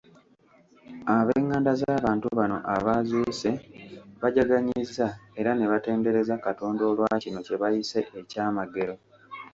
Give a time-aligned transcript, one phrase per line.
[1.17, 3.49] Ab’enganda z’abantu bano abaazuuse
[4.21, 5.05] bajaganyizza
[5.39, 8.95] era ne batendereza Katonda olwa kino kye bayise ekyamagero.